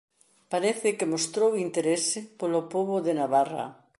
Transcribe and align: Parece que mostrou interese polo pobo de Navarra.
Parece 0.51 0.89
que 0.97 1.11
mostrou 1.13 1.51
interese 1.65 2.19
polo 2.39 2.61
pobo 2.73 2.95
de 3.05 3.13
Navarra. 3.19 3.67